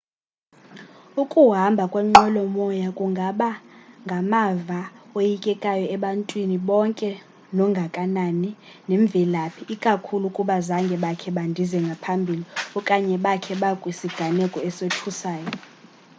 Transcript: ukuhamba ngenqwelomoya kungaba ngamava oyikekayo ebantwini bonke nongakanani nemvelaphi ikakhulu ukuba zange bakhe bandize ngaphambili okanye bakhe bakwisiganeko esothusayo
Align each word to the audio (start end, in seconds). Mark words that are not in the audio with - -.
ukuhamba 1.21 1.83
ngenqwelomoya 1.89 2.87
kungaba 2.97 3.49
ngamava 4.05 4.81
oyikekayo 5.17 5.85
ebantwini 5.95 6.57
bonke 6.67 7.11
nongakanani 7.55 8.49
nemvelaphi 8.89 9.61
ikakhulu 9.73 10.25
ukuba 10.29 10.55
zange 10.67 10.95
bakhe 11.03 11.29
bandize 11.37 11.77
ngaphambili 11.85 12.43
okanye 12.77 13.15
bakhe 13.25 13.53
bakwisiganeko 13.61 14.57
esothusayo 14.67 15.51